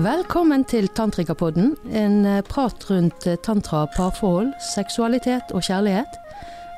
[0.00, 6.14] Velkommen til Tantrikapodden, en eh, prat rundt eh, tantra, parforhold, seksualitet og kjærlighet.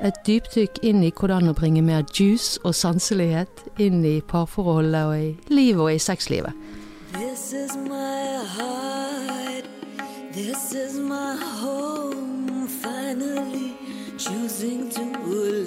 [0.02, 5.14] Et dypdykk inn i hvordan å bringe mer juice og sanselighet inn i parforholdet og
[5.14, 6.50] i livet og i sexlivet.
[7.14, 9.70] This is my heart.
[10.34, 12.66] This is my home.
[12.82, 13.76] Finally
[14.18, 15.04] choosing to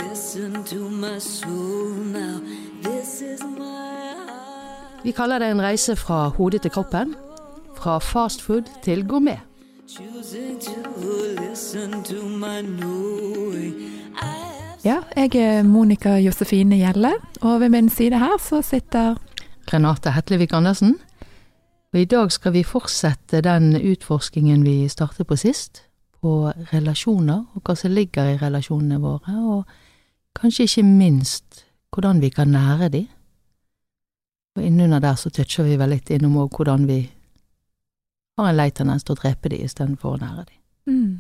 [0.04, 2.42] listen to my soul now.
[2.84, 5.04] This is my heart.
[5.04, 7.16] Vi kaller det en reise fra hodet til kroppen.
[7.86, 9.40] Fra fastfood til gourmet.
[14.86, 19.16] Ja, jeg er Monica Josefine Gjelle, og ved min side her så sitter
[19.74, 20.96] Renate Hetlevik Andersen.
[21.94, 25.84] Og I dag skal vi fortsette den utforskingen vi startet på sist,
[26.22, 29.64] på relasjoner og hva som ligger i relasjonene våre, og
[30.42, 33.08] kanskje ikke minst hvordan vi kan nære de.
[34.58, 37.04] Og innunder der så toucher vi vel litt innom òg hvordan vi
[38.38, 40.60] har en lei tendens til å drepe de istedenfor å nære de.
[40.92, 41.16] mm,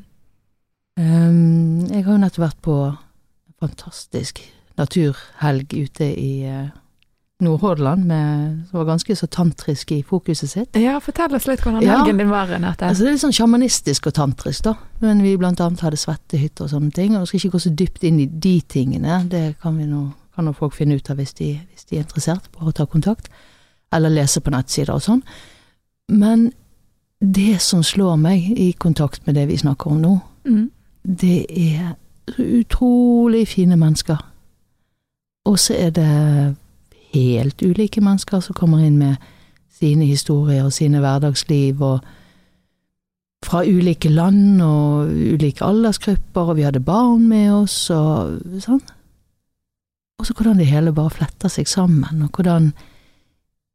[0.97, 4.39] Um, jeg har jo nettopp vært på en fantastisk
[4.79, 6.69] naturhelg ute i eh,
[7.43, 8.05] Nordhordland,
[8.69, 10.77] som var ganske så tantrisk i fokuset sitt.
[10.79, 11.97] Ja, fortell oss litt hvordan Ja.
[11.97, 12.87] helgen din var, Renate.
[12.87, 14.75] Altså Det er litt sånn sjamanistisk og tantrisk, da.
[15.01, 17.11] Men vi blant annet hadde svettehytter og sånne ting.
[17.15, 20.13] Og jeg skal ikke gå så dypt inn i de tingene, det kan vi nå
[20.35, 23.27] kan nå folk finne ut av hvis de, hvis de er interessert, bare ta kontakt.
[23.91, 25.21] Eller lese på nettsider og sånn.
[26.09, 26.53] Men
[27.21, 30.69] det som slår meg i kontakt med det vi snakker om nå, Mm,
[31.01, 31.95] det er
[32.37, 34.17] utrolig fine mennesker.
[35.45, 36.55] Og så er det
[37.13, 39.15] helt ulike mennesker som kommer inn med
[39.73, 41.99] sine historier og sine hverdagsliv, og
[43.45, 48.81] fra ulike land og ulike aldersgrupper, og vi hadde barn med oss, og sånn.
[50.19, 52.71] Og så hvordan det hele bare fletter seg sammen, og hvordan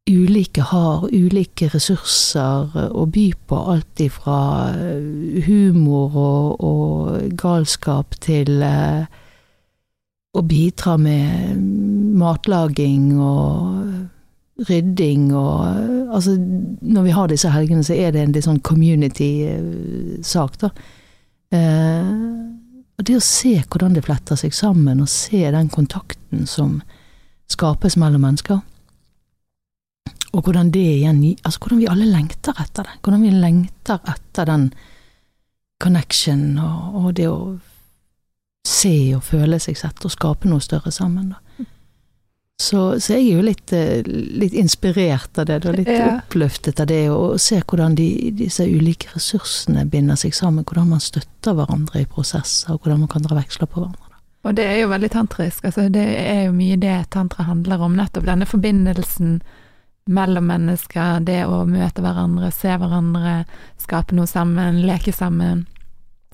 [0.09, 4.39] ulike har ulike ressurser å by på, alt ifra
[4.73, 9.05] eh, humor og, og galskap til eh,
[10.31, 11.61] å bidra med
[12.17, 18.33] matlaging og rydding og eh, Altså, når vi har disse helgene, så er det en
[18.35, 20.69] litt sånn community-sak, da.
[21.55, 22.09] Eh,
[22.99, 26.81] og det å se hvordan det fletter seg sammen, og se den kontakten som
[27.47, 28.59] skapes mellom mennesker,
[30.31, 32.99] og hvordan det igjen Altså hvordan vi alle lengter etter det.
[33.03, 34.69] Hvordan vi lengter etter den
[35.81, 37.59] connection og, og det å
[38.67, 41.33] se og føle seg sett og skape noe større sammen.
[41.33, 41.65] Da.
[42.61, 46.19] Så, så jeg er jo litt, eh, litt inspirert av det, da, litt Ja.
[46.19, 48.05] oppløftet av det, og se hvordan de,
[48.37, 53.09] disse ulike ressursene binder seg sammen, hvordan man støtter hverandre i prosesser, og hvordan man
[53.09, 54.21] kan dra veksler på hverandre.
[54.45, 55.65] Og det er jo veldig tantrisk.
[55.65, 57.97] Altså, det er jo mye det tantra handler om.
[57.97, 59.41] Nettopp denne forbindelsen
[60.05, 63.43] mellom mennesker, det å møte hverandre, se hverandre,
[63.81, 65.65] skape noe sammen, leke sammen.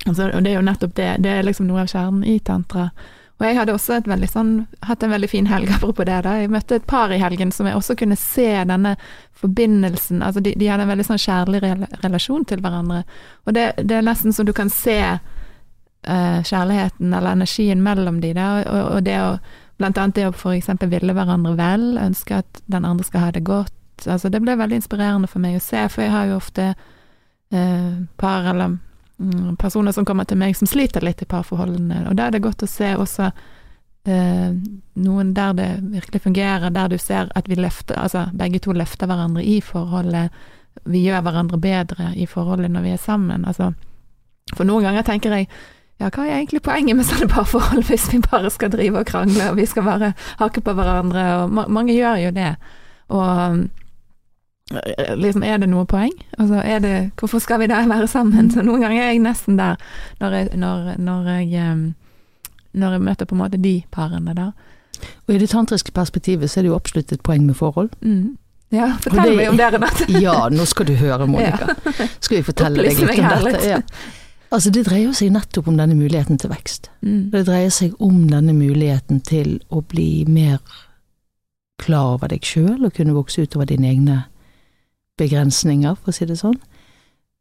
[0.06, 1.14] Altså, og det er jo nettopp det.
[1.24, 2.90] Det er liksom noe av kjernen i tantra.
[3.38, 4.00] Og jeg hadde også
[4.32, 6.22] sånn, hatt en veldig fin helg apropos det.
[6.26, 6.38] da.
[6.42, 8.96] Jeg møtte et par i helgen som jeg også kunne se denne
[9.38, 11.62] forbindelsen altså De, de hadde en veldig sånn kjærlig
[12.02, 13.04] relasjon til hverandre.
[13.46, 18.34] Og det, det er nesten som du kan se uh, kjærligheten eller energien mellom de
[18.34, 19.32] der, og, og det å
[19.78, 23.46] Blant annet det å eksempel ville hverandre vel, ønske at den andre skal ha det
[23.46, 23.74] godt.
[24.06, 27.94] Altså det ble veldig inspirerende for meg å se, for jeg har jo ofte eh,
[28.18, 28.78] par eller
[29.18, 32.44] mm, personer som kommer til meg som sliter litt i parforholdene, og da er det
[32.46, 33.30] godt å se også
[34.10, 34.52] eh,
[35.08, 39.10] noen der det virkelig fungerer, der du ser at vi løfter, altså begge to løfter
[39.10, 40.34] hverandre i forholdet,
[40.86, 43.46] vi gjør hverandre bedre i forholdet når vi er sammen.
[43.50, 43.72] Altså,
[44.54, 45.50] for noen ganger tenker jeg
[46.00, 49.50] ja, hva er egentlig poenget med sånne parforhold hvis vi bare skal drive og krangle,
[49.50, 52.52] og vi skal bare hakke på hverandre, og ma mange gjør jo det.
[53.10, 53.68] Og
[54.76, 56.14] eh, liksom, er det noe poeng?
[56.38, 58.52] Altså, er det Hvorfor skal vi da være sammen?
[58.52, 59.76] Så noen ganger er jeg nesten der,
[60.20, 61.78] når jeg, når, når jeg,
[62.74, 64.52] når jeg møter på en måte de parene der.
[65.28, 67.90] Og i det tantriske perspektivet så er det jo absolutt et poeng med forhold.
[68.02, 68.38] Mm.
[68.72, 70.06] Ja, fortell det- meg om det, Renate.
[70.22, 71.68] Ja, nå skal du høre, Monica.
[72.20, 73.62] Skal vi fortelle deg litt om dette?
[73.68, 73.78] Ja.
[74.48, 76.90] Altså, det dreier seg nettopp om denne muligheten til vekst.
[77.04, 77.30] Mm.
[77.34, 80.62] Det dreier seg om denne muligheten til å bli mer
[81.82, 84.18] klar over deg sjøl, og kunne vokse utover dine egne
[85.20, 86.58] begrensninger, for å si det sånn.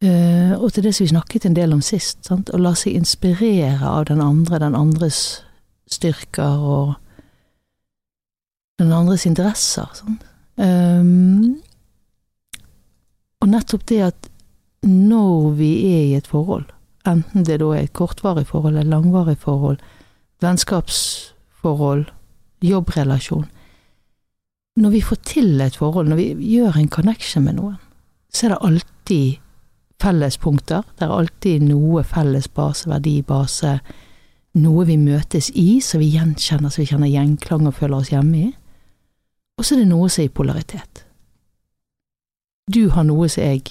[0.05, 2.51] Uh, og til det som vi snakket en del om sist, sant?
[2.53, 5.41] å la seg inspirere av den andre, den andres
[5.89, 6.95] styrker og
[8.83, 9.89] den andres interesser.
[9.97, 10.27] Sant?
[10.61, 11.57] Um,
[13.41, 14.29] og nettopp det at
[14.87, 16.69] når vi er i et forhold,
[17.11, 19.79] enten det da er et kortvarig forhold eller langvarig forhold,
[20.43, 22.07] vennskapsforhold,
[22.63, 23.47] jobbrelasjon
[24.77, 27.77] Når vi får til et forhold, når vi gjør en connection med noen,
[28.29, 29.39] så er det alltid
[30.03, 30.83] fellespunkter.
[30.99, 33.79] Det er alltid noe felles base, verdi, base,
[34.61, 38.37] noe vi møtes i, så vi gjenkjenner, så vi kjenner gjenklang og føler oss hjemme
[38.37, 38.51] i.
[39.57, 41.03] Og så er det noe som er i polaritet.
[42.69, 43.63] Du har noe som jeg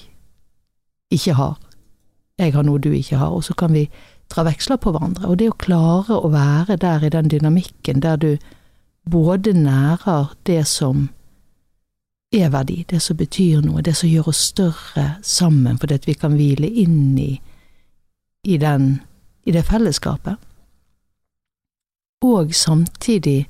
[1.13, 1.59] ikke har.
[2.39, 3.85] Jeg har noe du ikke har, og så kan vi
[4.31, 5.29] dra veksler på hverandre.
[5.29, 8.31] Og det å klare å være der i den dynamikken der du
[9.09, 11.09] både nærer det som
[12.35, 16.17] er verdi, det som betyr noe, det som gjør oss større sammen, fordi at vi
[16.19, 17.31] kan hvile inn i,
[18.43, 18.99] i, den,
[19.45, 20.41] i det fellesskapet,
[22.25, 23.45] og samtidig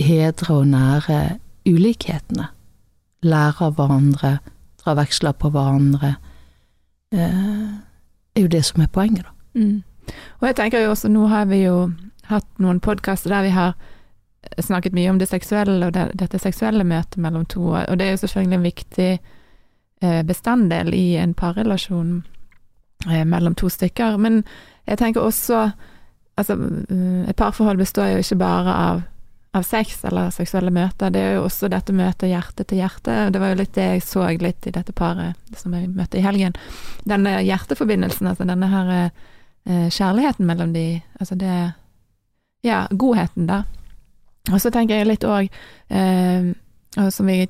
[0.00, 1.20] hedre og nære
[1.68, 2.48] ulikhetene,
[3.26, 4.38] lære av hverandre,
[4.82, 6.16] dra veksler på hverandre,
[7.22, 9.60] er jo det som er poenget, da.
[9.60, 9.82] Mm.
[10.40, 11.90] Og jeg tenker jo også, nå har vi jo
[12.30, 13.74] hatt noen podkaster der vi har
[14.62, 18.14] snakket mye om det seksuelle og det, dette seksuelle møtet mellom to, og det er
[18.14, 19.10] jo selvfølgelig en viktig
[20.02, 22.24] eh, bestanddel i en parrelasjon
[23.10, 24.16] eh, mellom to stykker.
[24.16, 24.44] Men
[24.86, 25.70] jeg tenker også
[26.36, 26.52] Altså,
[27.28, 28.98] et parforhold består jo ikke bare av,
[29.56, 33.16] av sex eller seksuelle møter, det er jo også dette møtet hjerte til hjerte.
[33.32, 36.24] Det var jo litt det jeg så litt i dette paret som jeg møtte i
[36.24, 36.56] helgen.
[37.08, 40.86] Denne hjerteforbindelsen, altså denne her eh, kjærligheten mellom de,
[41.20, 41.56] altså det
[42.64, 43.60] Ja, godheten, da.
[44.50, 45.52] Og så tenker jeg litt òg,
[45.92, 46.48] eh,
[47.14, 47.44] som vi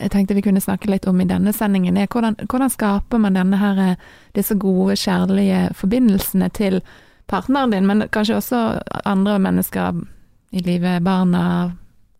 [0.00, 3.36] jeg tenkte vi kunne snakke litt om i denne sendingen, er hvordan, hvordan skaper man
[3.38, 4.00] denne her, eh,
[4.34, 6.80] disse gode, kjærlige forbindelsene til
[7.30, 8.62] partneren din, men kanskje også
[9.04, 10.02] andre mennesker
[10.54, 11.72] i livet, barna,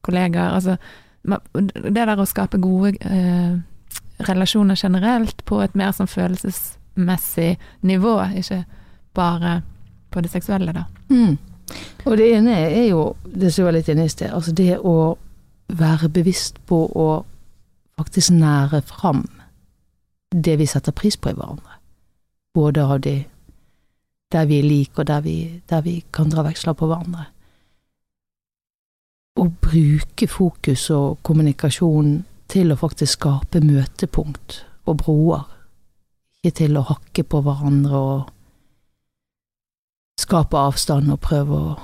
[0.04, 0.54] kollegaer.
[0.56, 0.76] Altså,
[1.24, 3.54] det der å skape gode eh,
[4.28, 7.54] relasjoner generelt på et mer sånn følelsesmessig
[7.86, 8.64] nivå, ikke
[9.14, 9.60] bare
[10.10, 10.86] på det seksuelle, da.
[11.10, 11.36] Mm.
[12.04, 15.14] Og det ene er jo det som var litt inne i sted, altså det å
[15.74, 17.08] være bevisst på å
[17.98, 19.24] faktisk nære fram
[20.34, 21.78] det vi setter pris på i hverandre.
[22.54, 23.16] Både av de
[24.34, 27.28] der vi er like, og der vi, der vi kan dra veksler på hverandre.
[29.44, 32.14] Å bruke fokus og kommunikasjon
[32.48, 35.42] til å faktisk skape møtepunkt og broer,
[36.44, 38.30] ikke til å hakke på hverandre og
[40.20, 41.74] skape avstand og prøve å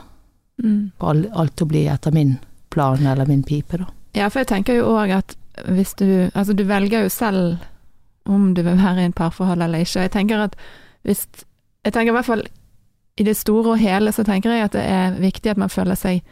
[0.62, 0.90] Mm.
[1.00, 2.38] få alt å bli etter min
[2.70, 3.86] plan eller min pipe, da.
[4.14, 5.36] Ja, for jeg tenker jo òg at
[5.66, 7.58] hvis du Altså, du velger jo selv
[8.26, 10.00] om du vil være i en parforhold eller ikke.
[10.00, 10.56] Jeg tenker at
[11.04, 11.26] hvis
[11.84, 12.42] Jeg tenker i hvert fall
[13.16, 15.94] i det store og hele så tenker jeg at det er viktig at man føler
[15.94, 16.22] seg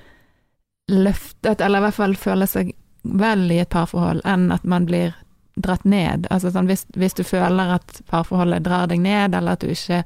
[0.89, 5.15] løftet, eller i hvert fall føler seg vel i et parforhold, enn at man blir
[5.59, 6.27] dratt ned.
[6.31, 10.03] Altså sånn hvis, hvis du føler at parforholdet drar deg ned, eller at du ikke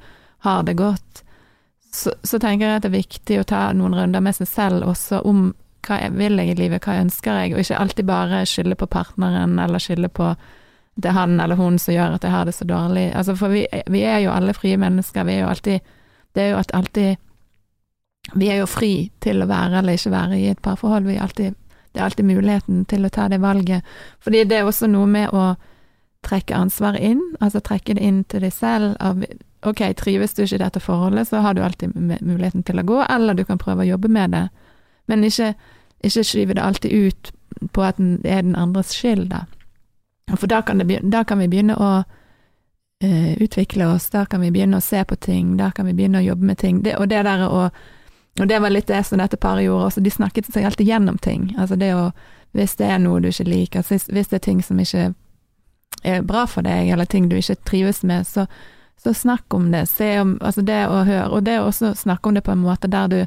[0.46, 1.23] har det godt,
[1.93, 4.87] så, så tenker jeg at det er viktig å ta noen runder med seg selv
[4.88, 5.50] også om
[5.82, 8.88] hva jeg vil jeg i livet, hva ønsker jeg, og ikke alltid bare skylde på
[8.90, 10.31] partneren, eller skylde på
[10.94, 13.06] det er han eller hun som gjør at jeg har det så dårlig.
[13.17, 15.93] Altså, for vi, vi er jo alle frie mennesker, vi er jo alltid
[16.32, 17.17] Det er jo at alltid
[18.31, 21.55] Vi er jo fri til å være eller ikke være i et parforhold, alltid
[21.93, 23.85] Det er alltid muligheten til å ta det valget.
[24.21, 25.57] Fordi det er også noe med å
[26.25, 28.95] trekke ansvaret inn, altså trekke det inn til deg selv.
[29.01, 29.21] Av,
[29.69, 33.03] ok, trives du ikke i dette forholdet, så har du alltid muligheten til å gå,
[33.11, 34.47] eller du kan prøve å jobbe med det.
[35.11, 35.52] Men ikke,
[36.00, 37.33] ikke skyve det alltid ut
[37.76, 39.45] på at det er den andres skyld, da.
[40.33, 44.52] For da kan, det, da kan vi begynne å uh, utvikle oss, da kan vi
[44.55, 46.81] begynne å se på ting, da kan vi begynne å jobbe med ting.
[46.87, 47.67] Det, og det der å
[48.41, 51.19] Og det var litt det som dette paret gjorde også, de snakket seg alltid gjennom
[51.19, 51.51] ting.
[51.59, 52.12] Altså det å
[52.53, 55.15] Hvis det er noe du ikke liker, hvis, hvis det er ting som ikke
[56.05, 58.45] er bra for deg, eller ting du ikke trives med, så,
[59.01, 59.87] så snakk om det.
[59.89, 62.61] Se om Altså det å høre, og det å også snakke om det på en
[62.61, 63.19] måte der du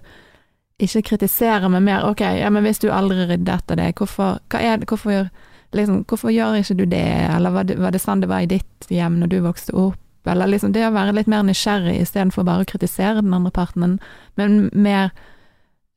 [0.77, 4.85] ikke kritiserer, men mer ok, ja, men hvis du aldri rydder etter deg, hvorfor, er
[4.85, 5.29] hvorfor
[5.73, 8.49] liksom, hvorfor gjør ikke du det, eller var det, var det sånn det var i
[8.49, 12.45] ditt hjem når du vokste opp, eller liksom det å være litt mer nysgjerrig istedenfor
[12.47, 13.99] bare å kritisere den andre parten,
[14.39, 15.11] men mer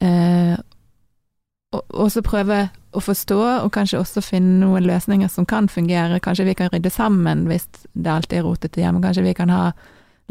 [0.04, 0.56] eh,
[1.72, 2.66] og, og så prøve
[2.96, 6.20] å forstå, og kanskje også finne noen løsninger som kan fungere.
[6.24, 9.02] Kanskje vi kan rydde sammen hvis det alltid er rotete hjemme.
[9.04, 9.72] Kanskje vi kan ha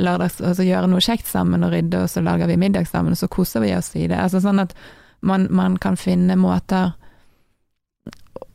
[0.01, 3.13] lørdags, og så gjøre noe kjekt sammen og rydde, og så lager vi middag sammen,
[3.13, 4.17] og så koser vi oss i det.
[4.17, 4.73] Altså sånn at
[5.25, 6.95] man, man kan finne måter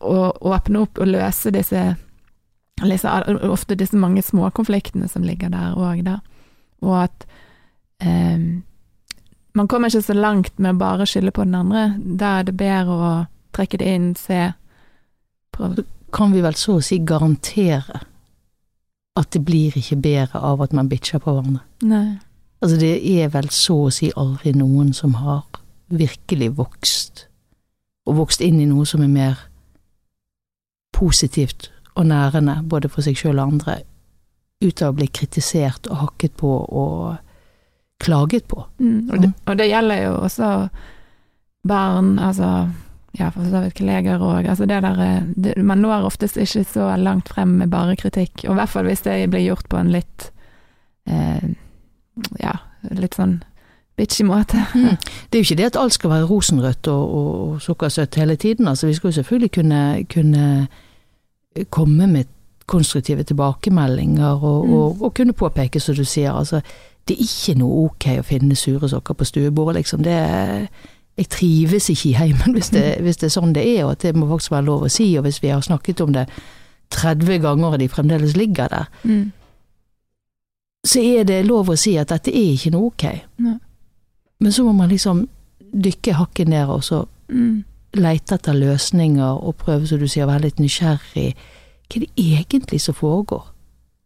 [0.03, 1.93] å åpne opp og løse disse
[2.83, 6.19] ofte disse mange småkonfliktene som ligger der òg, da.
[6.83, 7.27] Og at
[8.03, 8.63] eh,
[9.55, 11.93] man kommer ikke så langt med å bare skylde på den andre.
[11.99, 13.13] Da er det bedre å
[13.55, 14.53] trekke det inn, se
[15.55, 15.87] prøve.
[16.13, 18.03] Kan vi vel så å si garantere
[19.17, 21.65] at det blir ikke bedre av at man bitcher på hverandre?
[21.89, 22.19] Nei.
[22.63, 25.43] Altså, det er vel så å si aldri noen som har
[25.93, 27.27] virkelig vokst,
[28.07, 29.41] og vokst inn i noe som er mer
[30.95, 33.83] positivt og nærende, både for seg sjøl og andre,
[34.63, 37.17] ut av å bli kritisert og hakket på og
[38.03, 38.65] klaget på.
[38.79, 40.49] Mm, og, det, og det gjelder jo også
[41.69, 42.49] barn, altså
[43.19, 44.49] ja, for så vidt kolleger òg.
[44.49, 48.47] Altså det der eh, det, Man når oftest ikke så langt frem med bare kritikk,
[48.47, 50.31] og i hvert fall hvis det blir gjort på en litt
[51.07, 51.51] eh,
[52.41, 52.57] ja,
[52.91, 53.41] litt sånn
[53.97, 54.65] bitchy måte.
[54.75, 54.97] Mm.
[55.29, 58.37] Det er jo ikke det at alt skal være rosenrødt og, og, og sukkersøtt hele
[58.37, 58.69] tiden.
[58.69, 59.83] Altså, vi skal jo selvfølgelig kunne,
[60.13, 60.47] kunne
[61.71, 62.25] komme med
[62.67, 64.73] konstruktive tilbakemeldinger og, Mm.
[64.75, 66.33] og, og kunne påpeke, som du sier.
[66.33, 66.61] Altså,
[67.09, 70.03] det er ikke noe ok å finne sure sokker på stuebordet, liksom.
[70.03, 70.69] Det
[71.19, 74.03] jeg trives ikke i heimen hvis det, hvis det er sånn det er, og at
[74.03, 75.17] det må faktisk være lov å si.
[75.19, 76.29] Og hvis vi har snakket om det
[76.91, 79.33] 30 ganger og de fremdeles ligger der, Mm.
[80.87, 83.05] så er det lov å si at dette er ikke noe ok.
[83.39, 83.59] Ne.
[84.41, 85.29] Men så må man liksom
[85.73, 87.65] dykke hakket ned og så Mm.
[87.97, 91.33] Leite etter løsninger og prøve, som du sier, å være litt nysgjerrig.
[91.89, 93.49] Hva er det egentlig som foregår?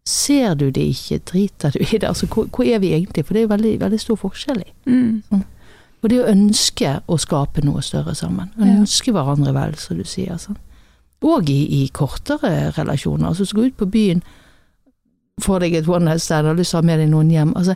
[0.07, 2.07] Ser du det ikke, driter du i det?
[2.07, 3.25] Altså, hvor, hvor er vi egentlig?
[3.27, 4.73] For det er jo veldig, veldig stor forskjell i.
[4.87, 5.43] Mm.
[6.03, 8.53] Og det å ønske å skape noe større sammen.
[8.59, 8.77] Ja.
[8.81, 10.39] Ønske hverandre vel, som du sier.
[10.39, 10.59] Sånn.
[11.27, 13.33] Og i, i kortere relasjoner.
[13.33, 14.23] Altså, så gå ut på byen,
[15.43, 17.57] få deg et one night stand, har lyst til å ha med deg noen hjem.
[17.59, 17.75] Altså,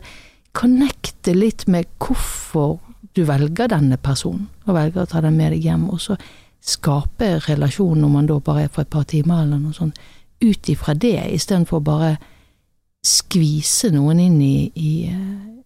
[0.55, 2.79] connecte litt med hvorfor
[3.15, 5.89] du velger denne personen, og velger å ta den med deg hjem.
[5.91, 6.17] Og så
[6.61, 9.97] skape relasjon, om man da bare er for et par timer eller noe sånt,
[10.41, 12.15] ut ifra det, istedenfor bare
[13.05, 15.17] skvise noen inn i, i eh,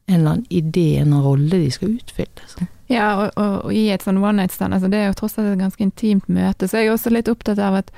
[0.07, 2.47] en eller annen idé, en rolle de skal utfylle.
[2.47, 2.69] Sånn.
[2.91, 5.39] Ja, og, og, og i et sånn one night stand, altså det er jo tross
[5.39, 7.89] alt et ganske intimt møte, så jeg er også litt opptatt av at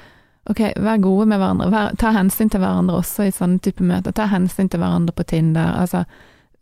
[0.47, 4.15] ok, vær gode med hverandre, vær, ta hensyn til hverandre også i sånne type møter,
[4.15, 6.05] ta hensyn til hverandre på Tinder, altså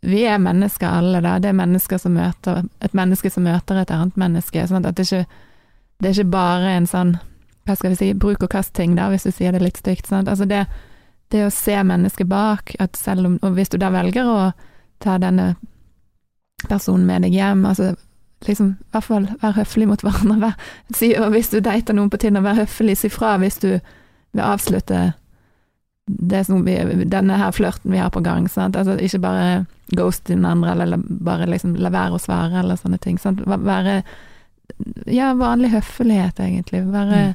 [0.06, 3.92] vi er mennesker alle da, det er mennesker som møter, et menneske som møter et
[3.94, 5.24] annet menneske, sånn at det ikke,
[6.00, 7.16] det er ikke bare en sånn,
[7.66, 10.30] hva skal vi si, bruk og kast-ting da, hvis du sier det litt stygt, sant,
[10.30, 10.64] altså det,
[11.34, 14.40] det å se mennesket bak, at selv om, og hvis du da velger å
[15.02, 15.54] ta denne
[16.68, 17.94] personen med deg hjem, altså
[18.46, 20.38] liksom, i hvert fall vær høflig mot hverandre.
[20.40, 20.56] Vær,
[20.94, 24.44] si, og hvis du dater noen på Tinder, vær høflig, si fra hvis du vil
[24.44, 25.10] avslutte
[26.06, 26.76] det som vi,
[27.10, 28.46] denne her flørten vi har på gang.
[28.46, 32.98] Altså, ikke bare ghost den andre, eller bare liksom la være å svare, eller sånne
[33.02, 33.18] ting.
[33.18, 33.42] Sant?
[33.46, 34.02] Være
[35.06, 36.82] Ja, vanlig høflighet, egentlig.
[36.90, 37.34] Være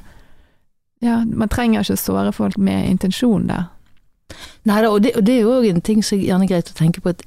[1.02, 3.64] Ja, man trenger ikke såre folk med intensjon der.
[4.64, 6.70] Nei da, og det, og det er jo òg en ting som er gjerne greit
[6.70, 7.24] å tenke på, at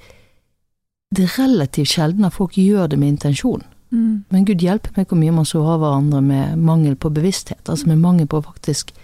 [1.11, 3.65] det er relativt sjelden at folk gjør det med intensjon.
[3.91, 4.23] Mm.
[4.31, 7.99] Men gud hjelpe meg hvor mye man sårer hverandre med mangel på bevissthet, altså med
[7.99, 8.95] mangel på faktisk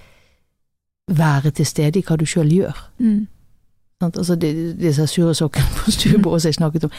[1.10, 2.78] være til stede i hva du sjøl gjør.
[3.00, 3.28] Mm.
[4.02, 6.92] Altså disse sure sokkene på stuebordet som jeg snakket om.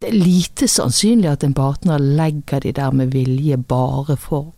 [0.00, 4.52] Det er lite sannsynlig at en partner legger de der med vilje bare for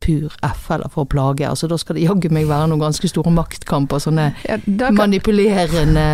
[0.00, 1.44] pur F, eller for å plage.
[1.46, 6.06] Altså Da skal det jaggu meg være noen ganske store maktkamper, sånne Ja, kan, manipulerende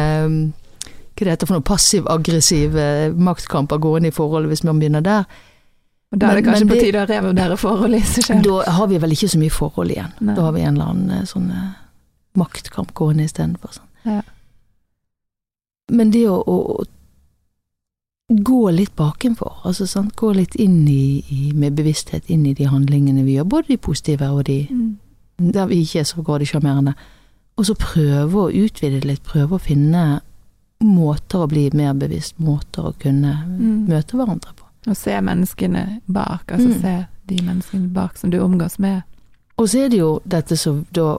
[1.16, 5.24] Hva det heter for noe passiv-aggressive maktkamper gående i forholdet, hvis man begynner der.
[6.12, 8.42] og da er det men- kanskje men på tide å revurdere forholdet i seg selv.
[8.44, 10.12] Da har vi vel ikke så mye forhold igjen.
[10.20, 10.34] Nei.
[10.34, 11.72] Da har vi en eller annen eh, sånn eh,
[12.36, 13.72] maktkamp gående istedenfor.
[13.78, 13.88] Sånn.
[14.04, 14.22] Ja.
[15.92, 16.84] Men det å, å,
[18.28, 20.16] gå litt bakenfor, altså sant?
[20.18, 23.76] gå litt inn i, i, med bevissthet inn i de handlingene vi gjør, både de
[23.76, 25.52] positive og de Mm.
[25.52, 26.48] der vi ikke er så grådig
[27.56, 30.20] og så prøve å utvide litt, prøve å finne
[30.80, 33.86] måter å bli mer bevisst, måter å kunne Mm.
[33.88, 34.64] møte hverandre på.
[34.88, 36.80] Og se menneskene bak, altså Mm.
[36.80, 39.02] se de menneskene bak som du omgås med.
[39.58, 41.18] Og så er det jo dette som da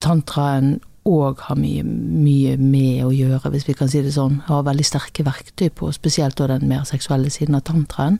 [0.00, 0.78] tantraen
[1.08, 4.42] òg har mye, mye med å gjøre, hvis vi kan si det sånn.
[4.48, 8.18] Har veldig sterke verktøy på, spesielt den mer seksuelle siden av tantraen.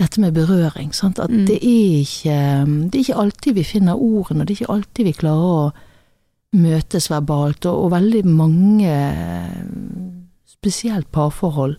[0.00, 1.18] Dette med berøring, sant.
[1.18, 1.46] At Mm.
[1.46, 5.04] det er ikke Det er ikke alltid vi finner ordene, og det er ikke alltid
[5.04, 5.72] vi klarer å
[6.52, 8.94] møtes verbalt, og, og veldig mange,
[10.46, 11.76] spesielt parforhold,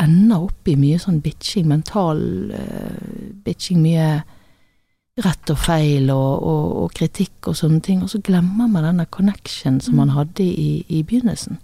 [0.00, 4.24] ender opp i mye sånn bitching, mental uh, bitching, mye
[5.22, 9.06] rett og feil og, og, og kritikk og sånne ting, og så glemmer man denne
[9.06, 10.14] connection som man Mm.
[10.16, 11.58] hadde i, i begynnelsen.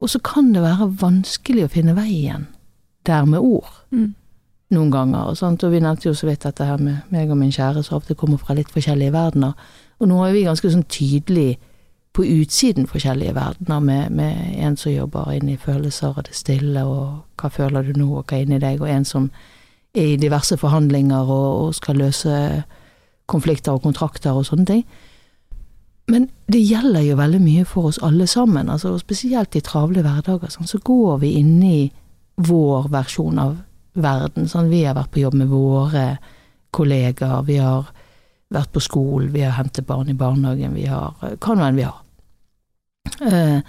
[0.00, 2.48] Og så kan det være vanskelig å finne veien
[3.06, 4.14] der med ord Mm.
[4.70, 5.28] noen ganger.
[5.28, 5.62] Og, sånt.
[5.64, 8.14] og vi nevnte jo så vidt dette her med meg og min kjære som ofte
[8.14, 9.52] kommer fra litt forskjellige verdener.
[10.00, 11.58] Og nå er vi ganske sånn tydelig
[12.12, 16.82] på utsiden forskjellige verdener, med, med en som jobber inn i følelser og det stille,
[16.84, 19.30] og hva føler du nå, og hva er inni deg, og en som
[19.94, 22.36] i diverse forhandlinger og, og skal løse
[23.30, 24.84] konflikter og kontrakter og sånne ting.
[26.10, 30.02] Men det gjelder jo veldig mye for oss alle sammen, altså, og spesielt i travle
[30.04, 30.50] hverdager.
[30.50, 31.90] Sånn, så går vi inn i
[32.42, 33.56] vår versjon av
[33.94, 34.48] verden.
[34.50, 36.06] Sånn, vi har vært på jobb med våre
[36.74, 37.92] kollegaer, vi har
[38.52, 41.86] vært på skolen, vi har hentet barn i barnehagen, vi har Hva nå enn vi
[41.86, 42.00] har.
[43.22, 43.60] Eh,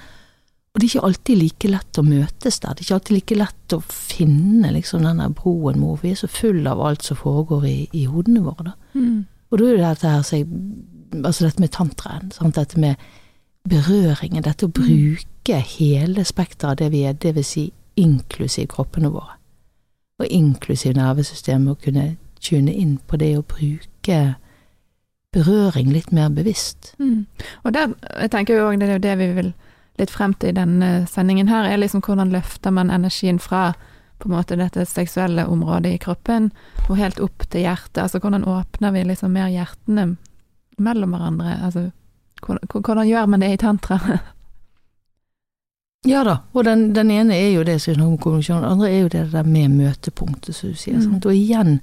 [0.74, 2.74] og det er ikke alltid like lett å møtes der.
[2.74, 6.30] Det er ikke alltid like lett å finne liksom denne broen hvor vi er så
[6.32, 8.72] full av alt som foregår i, i hodene våre.
[8.72, 8.74] Da.
[8.98, 9.20] Mm.
[9.52, 10.48] Og da er det dette her, jeg,
[11.20, 12.58] altså dette med tantraen, sant?
[12.58, 13.04] dette med
[13.70, 17.68] berøringen, dette å bruke hele spekteret av det vi er, det vil si
[18.02, 19.38] inklusiv kroppene våre.
[20.24, 22.08] Og inklusiv nervesystemet, å kunne
[22.42, 24.18] tune inn på det å bruke
[25.34, 26.96] berøring litt mer bevisst.
[26.98, 27.28] Mm.
[27.62, 29.54] Og der, jeg tenker jo òg det er jo det vi vil
[30.00, 33.74] litt frem til i denne sendingen her, er liksom hvordan løfter man energien fra
[34.18, 36.52] på en måte dette seksuelle området i kroppen
[36.88, 38.00] og helt opp til hjertet.
[38.06, 40.14] Altså hvordan åpner vi liksom mer hjertene
[40.78, 41.58] mellom hverandre?
[41.60, 41.90] Altså
[42.46, 44.00] hvordan, hvordan gjør man det i tantra?
[46.04, 49.32] Ja da, og den, den ene er jo det konvensjonen, den andre er jo det
[49.32, 50.98] der med møtepunktet, som du sier.
[51.00, 51.22] Mm.
[51.24, 51.78] Og igjen,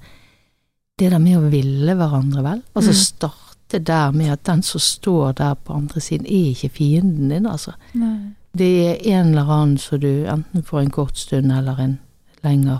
[0.99, 2.61] det der med å ville hverandre, vel.
[2.75, 2.99] Altså Mm.
[3.01, 7.45] starte der med at den som står der på andre siden, er ikke fienden din,
[7.45, 7.71] altså.
[7.93, 8.33] Nei.
[8.57, 11.99] Det er en eller annen som du enten for en kort stund eller en
[12.43, 12.79] lengre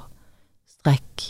[0.67, 1.29] strekk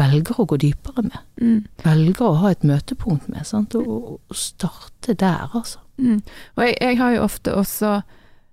[0.00, 1.18] velger å gå dypere med.
[1.42, 1.64] Mm.
[1.84, 3.74] Velger å ha et møtepunkt med, sant.
[3.74, 5.78] Og, og- og starte der, altså.
[5.98, 6.22] Mm.
[6.56, 8.02] Og jeg, jeg har jo ofte også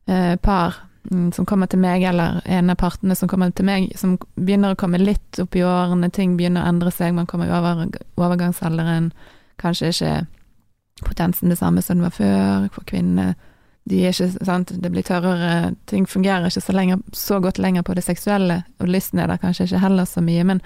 [0.07, 0.75] eh, par
[1.11, 4.73] mm, som kommer til meg, eller en av partene som kommer til meg, som begynner
[4.75, 7.85] å komme litt opp i årene, ting begynner å endre seg, man kommer i over,
[8.17, 9.11] overgangsalderen,
[9.61, 10.15] kanskje ikke
[11.05, 13.35] potensen det samme som det var før, for kvinnene.
[13.87, 17.85] De er ikke, sant, det blir tørrere, ting fungerer ikke så, lenger, så godt lenger
[17.87, 20.61] på det seksuelle, og lysten er der kanskje ikke heller så mye, men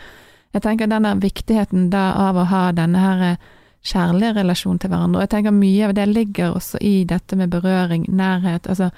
[0.56, 3.44] jeg tenker den der viktigheten da av å ha denne her eh,
[3.86, 7.54] kjærlige relasjon til hverandre, og jeg tenker mye av det ligger også i dette med
[7.54, 8.90] berøring, nærhet, altså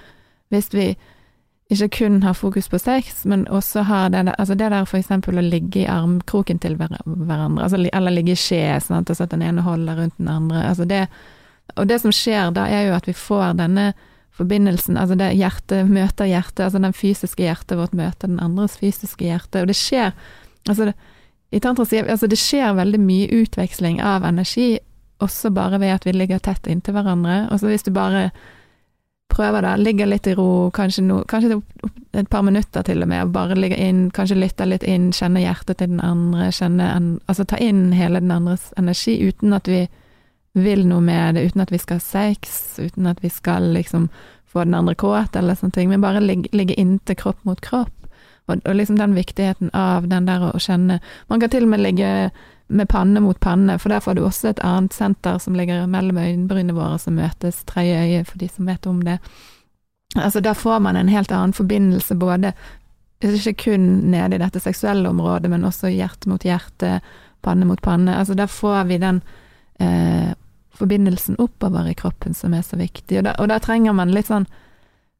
[0.53, 0.87] hvis vi
[1.73, 5.37] ikke kun har fokus på sex, men også har det der, altså det der eksempel
[5.39, 9.33] å ligge i armkroken til hver- hverandre, altså, eller ligge i skje, sant, altså at
[9.35, 11.07] den ene holder rundt den andre, altså det,
[11.75, 13.93] og det som skjer da er jo at vi får denne
[14.33, 19.25] forbindelsen, altså det hjertet møter hjertet, altså den fysiske hjertet vårt møter den andres fysiske
[19.27, 20.15] hjerte, og det skjer,
[20.67, 20.95] altså det,
[21.53, 24.79] i tantra sier altså det skjer veldig mye utveksling av energi,
[25.23, 28.31] også bare ved at vi ligger tett inntil hverandre, og så hvis du bare
[29.33, 31.57] prøver det, ligger litt i ro, kanskje, no, kanskje
[32.13, 35.79] et par minutter til og med, bare ligger inn, kanskje lytter litt inn, kjenner hjertet
[35.81, 39.87] til den andre, kjenner en, altså ta inn hele den andres energi uten at vi
[40.53, 44.07] vil noe med det, uten at vi skal ha sex, uten at vi skal liksom
[44.53, 47.93] få den andre kåt eller sånne ting, men bare ligge, ligge inntil kropp mot kropp.
[48.45, 50.97] Og, og liksom den viktigheten av den der å, å kjenne
[51.31, 52.09] Man kan til og med ligge
[52.73, 56.17] med panne mot panne, for der får du også et annet senter som ligger mellom
[56.17, 59.19] øyenbrynene våre som møtes, tredje øye for de som vet om det.
[60.15, 62.53] Altså Der får man en helt annen forbindelse, både
[63.23, 66.99] ikke kun nede i dette seksuelle området, men også hjerte mot hjerte,
[67.41, 68.17] panne mot panne.
[68.17, 69.21] Altså Der får vi den
[69.79, 70.33] eh,
[70.73, 74.27] forbindelsen oppover i kroppen som er så viktig, og da, og da trenger man litt
[74.27, 74.45] sånn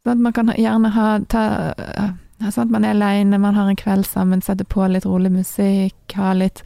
[0.03, 1.43] sånn at Man kan gjerne ha ta,
[2.51, 5.95] Sånn at man er aleine, man har en kveld sammen, setter på litt rolig musikk,
[6.17, 6.59] ha litt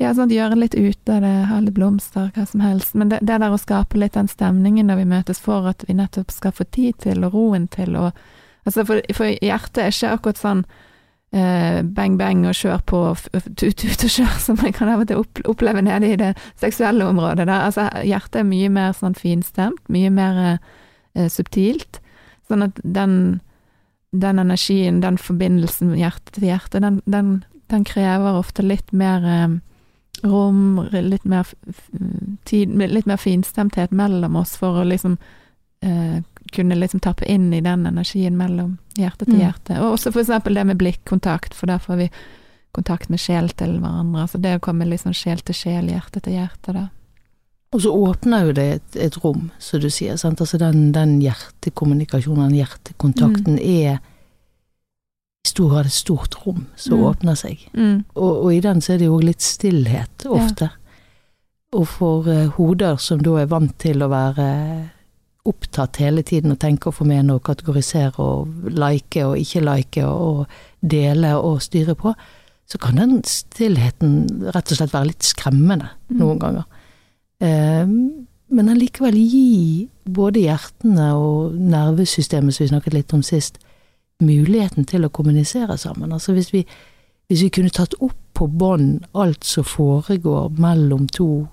[0.00, 2.94] ja, sånn gjøre litt ut av det, ha litt blomster, hva som helst.
[2.96, 5.96] Men det, det der å skape litt den stemningen når vi møtes for at vi
[5.98, 8.14] nettopp skal få tid til, og roen til, og
[8.68, 10.58] Altså, for, for hjertet er ikke akkurat sånn
[11.32, 12.98] eh, bang, bang og kjør på,
[13.32, 17.06] tut, tut og kjør, som jeg kan av og til oppleve nede i det seksuelle
[17.08, 17.46] området.
[17.46, 17.66] Der.
[17.70, 22.02] Altså, hjertet er mye mer sånn finstemt, mye mer eh, subtilt.
[22.50, 23.40] Sånn at den,
[24.12, 27.38] den energien, den forbindelsen hjerte til hjerte, den, den,
[27.72, 29.58] den krever ofte litt mer eh,
[30.22, 31.46] rom, litt mer
[32.44, 35.18] tid, litt mer finstemthet mellom oss for å liksom
[35.82, 36.20] eh,
[36.52, 39.40] kunne liksom tappe inn i den energien mellom hjerte til Mm.
[39.40, 39.80] hjerte.
[39.80, 42.10] Og også eksempel det med blikkontakt, for der får vi
[42.72, 44.22] kontakt med sjel til hverandre.
[44.22, 46.88] Altså det å komme liksom sjel til sjel, hjerte til hjerte, da.
[47.72, 50.16] Og så åpner jo det et, et rom, som du sier.
[50.16, 50.40] Sant?
[50.40, 53.98] Altså den, den hjertekommunikasjonen, den hjertekontakten, er i
[55.46, 57.04] stor grad et stort rom som Mm.
[57.04, 57.58] åpner seg.
[57.74, 58.04] Mm.
[58.14, 60.70] Og, og i den så er det jo litt stillhet ofte.
[61.72, 64.90] Og for uh, hoder som da er vant til å være
[65.46, 70.20] opptatt hele tiden og tenke og formene og kategorisere og like og ikke like og,
[70.20, 70.46] og
[70.90, 72.12] dele og styre på,
[72.68, 76.18] så kan den stillheten rett og slett være litt skremmende Mm.
[76.18, 76.64] noen ganger.
[77.40, 83.58] Um, men allikevel gi både hjertene og nervesystemet, som vi snakket litt om sist,
[84.20, 86.12] muligheten til å kommunisere sammen.
[86.12, 86.64] Altså hvis vi,
[87.28, 91.46] hvis vi kunne tatt opp på bånd alt som foregår mellom to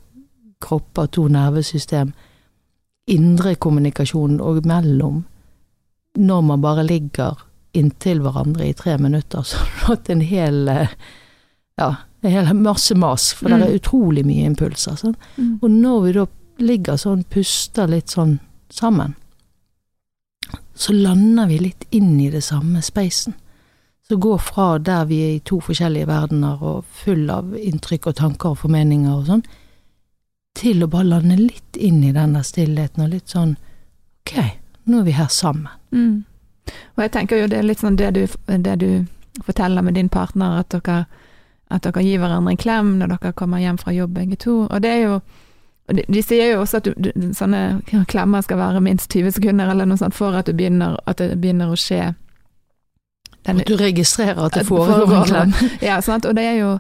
[0.64, 2.14] kropper, to nervesystem,
[3.08, 5.24] indre kommunikasjon og mellom,
[6.18, 7.44] når man bare ligger
[7.78, 10.94] inntil hverandre i tre minutter, så har du hatt en hel eh,
[11.78, 11.92] Ja,
[12.26, 14.96] en hel masse mas, for det er utrolig mye impulser.
[14.98, 15.14] Sånn.
[15.36, 15.52] Mm.
[15.62, 16.24] Og når vi da
[16.58, 18.40] ligger sånn, puster litt sånn
[18.74, 19.14] sammen,
[20.78, 23.34] så lander vi litt inn i det samme spacen.
[24.08, 28.16] Så går fra der vi er i to forskjellige verdener og full av inntrykk og
[28.22, 29.44] tanker og formeninger og sånn,
[30.58, 33.58] til å bare lande litt inn i den der stillheten og litt sånn
[34.24, 34.34] ok,
[34.88, 35.74] nå er vi her sammen.
[35.92, 36.24] Mm.
[36.96, 38.90] Og jeg tenker jo det er litt sånn det du, det du
[39.44, 41.06] forteller med din partner, at dere,
[41.72, 44.64] at dere gir hverandre en klem når dere kommer hjem fra jobb begge to.
[44.66, 45.20] Og det er jo
[45.96, 49.70] de, de sier jo også at du, du, sånne klemmer skal være minst 20 sekunder
[49.72, 52.14] eller noe sånt for at, du begynner, at det begynner å skje.
[53.48, 55.54] Den- At du registrerer at det foregår en klem.
[55.82, 56.26] Ja, sant?
[56.26, 56.80] og det er jo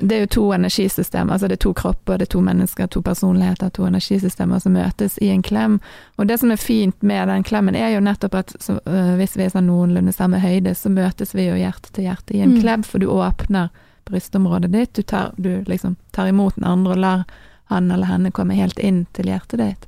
[0.00, 3.00] det er jo to energisystem, altså det er to kropper, det er to mennesker, to
[3.02, 5.80] personligheter, to energisystemer som møtes i en klem.
[6.18, 9.34] Og det som er fint med den klemmen, er jo nettopp at så, øh, hvis
[9.36, 12.54] vi er sånn noenlunde samme høyde, så møtes vi jo hjerte til hjerte i en
[12.54, 12.60] Mm.
[12.60, 13.70] klem, for du åpner
[14.06, 17.24] brystområdet ditt, du, tar, du liksom tar imot den andre og lar
[17.68, 19.86] han eller henne kommer helt inn til hjertet ditt.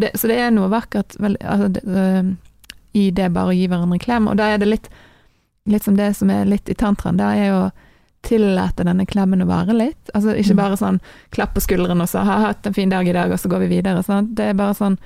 [0.00, 2.36] Det, så det er noe vakkert vel, altså, det,
[2.96, 4.88] i det bare å gi hverandre en klem, og da er det litt,
[5.68, 7.58] litt som det som er litt i tantraen, det er jo
[8.24, 10.10] tillate denne klemmen å vare litt.
[10.14, 10.60] Altså ikke Mm.
[10.62, 13.38] bare sånn klapp på skulderen og så ha hatt en fin dag i dag, og
[13.38, 14.02] så går vi videre.
[14.02, 14.34] Sant?
[14.34, 14.96] Det er bare sånn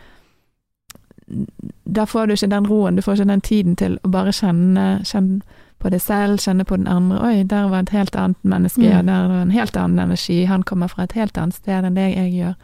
[1.84, 5.02] Da får du ikke den roen, du får ikke den tiden til å bare kjenne,
[5.04, 5.40] kjenne
[5.78, 7.20] på det selv, kjenne på den andre.
[7.22, 8.90] Oi, der var et helt annet menneske, Mm.
[8.90, 10.44] ja, der var en helt annen energi.
[10.44, 12.54] Han kommer fra et helt annet sted enn det jeg gjør.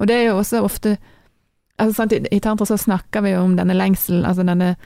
[0.00, 0.98] Og det er jo også ofte
[1.78, 4.76] altså sant, i, I tantra så snakker vi jo om denne lengselen, altså denne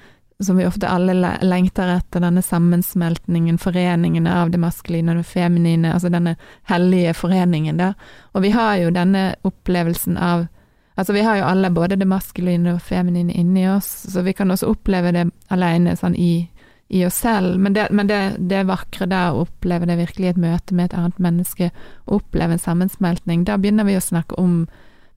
[0.41, 1.13] som vi ofte alle
[1.43, 7.77] lengter etter, denne sammensmeltningen, foreningen av det maskuline og det feminine, altså denne hellige foreningen
[7.77, 7.93] da.
[8.33, 10.49] Og vi har jo denne opplevelsen av
[10.97, 14.51] Altså vi har jo alle både det maskuline og feminine inni oss, så vi kan
[14.51, 16.50] også oppleve det alene sånn i,
[16.91, 20.31] i oss selv, men, det, men det, det vakre der å oppleve det virkelig i
[20.33, 21.69] et møte med et annet menneske,
[22.11, 24.65] oppleve en sammensmeltning, da begynner vi å snakke om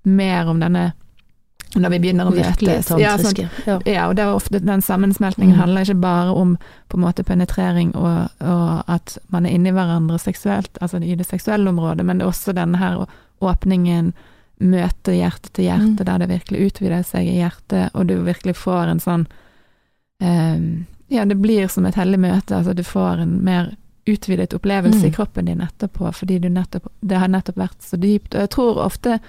[0.03, 0.91] mer om denne
[1.73, 2.91] når vi begynner å møtes.
[3.01, 3.47] Ja, sånn.
[3.65, 3.79] Ja.
[3.89, 5.59] ja, og det er ofte den sammensmeltningen Mm.
[5.63, 6.51] handler ikke bare om
[6.89, 11.25] på en måte penetrering og, og at man er inni hverandre seksuelt, altså i det
[11.25, 13.07] seksuelle området, men det er også denne her
[13.41, 14.13] åpningen,
[14.61, 16.05] møte hjerte til hjerte, Mm.
[16.05, 19.25] der det virkelig utvider seg i hjertet, og du virkelig får en sånn
[20.21, 20.59] eh,
[21.07, 23.73] Ja, det blir som et hellig møte, altså du får en mer
[24.09, 25.13] utvidet opplevelse i Mm.
[25.15, 28.35] kroppen din etterpå, fordi du nettopp, det har nettopp vært så dypt.
[28.35, 29.19] Og jeg tror ofte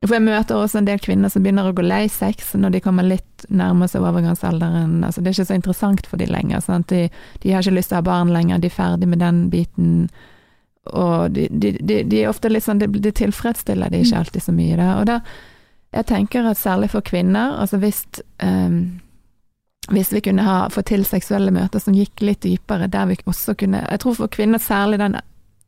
[0.00, 2.80] for jeg møter også en del kvinner som begynner å gå lei sex når de
[2.80, 5.04] kommer litt nærmere seg overgangsalderen.
[5.04, 6.64] Altså, det er ikke så interessant for dem lenger.
[6.88, 7.02] De,
[7.42, 10.08] de har ikke lyst til å ha barn lenger, de er ferdig med den biten.
[10.88, 14.80] Og de, de, de, er ofte litt sånn, det, tilfredsstiller de ikke alltid så mye.
[14.80, 14.88] Da.
[15.02, 15.20] Og da,
[15.92, 18.00] jeg tenker at særlig for kvinner, altså hvis
[18.40, 19.02] ehm,
[19.88, 23.54] hvis vi kunne ha få til seksuelle møter som gikk litt dypere, der vi også
[23.58, 25.16] kunne Jeg tror for kvinner særlig den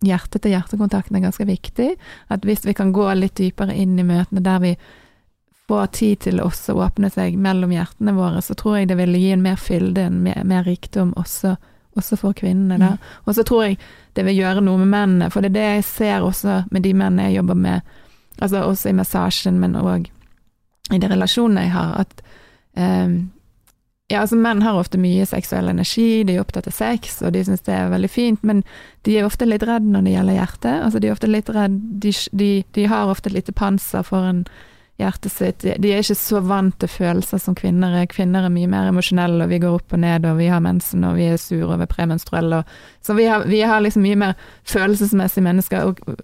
[0.03, 1.95] hjerte-til-hjerte-kontakten er ganske viktig.
[2.29, 4.77] At hvis vi kan gå litt dypere inn i møtene der vi
[5.69, 9.19] får tid til å også åpne seg mellom hjertene våre, så tror jeg det ville
[9.19, 11.55] gi en mer fylde, en mer, mer rikdom også,
[11.97, 12.79] også for kvinnene.
[12.83, 12.97] Da.
[13.25, 13.79] Og så tror jeg
[14.17, 16.93] det vil gjøre noe med mennene, for det er det jeg ser også med de
[16.93, 17.95] mennene jeg jobber med,
[18.39, 20.11] altså også i massasjen, men òg
[20.93, 22.27] i de relasjonene jeg har, at
[22.77, 23.17] ehm,
[24.13, 27.45] ja, altså Menn har ofte mye seksuell energi, de er opptatt av sex, og de
[27.47, 28.61] syns det er veldig fint, men
[29.07, 30.75] de er ofte litt redd når det gjelder hjertet.
[30.75, 34.45] Altså de er ofte litt redd, de, de, de har ofte et lite panser foran
[35.01, 35.65] hjertet sitt.
[35.65, 38.11] De, er ikke så vant til følelser som kvinner er.
[38.11, 41.07] Kvinner er mye mer emosjonelle, og vi går opp og ned, og vi har mensen,
[41.09, 42.61] og vi er sure over er premenstruelle.
[43.01, 44.37] Så vi har, vi har liksom mye mer
[44.69, 46.21] følelsesmessige mennesker, og,